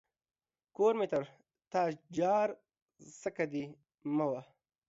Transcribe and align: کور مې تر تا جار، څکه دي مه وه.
کور 0.75 0.93
مې 0.99 1.07
تر 1.11 1.23
تا 1.71 1.81
جار، 2.17 2.49
څکه 3.21 3.45
دي 3.51 3.63
مه 4.15 4.25
وه. 4.31 4.41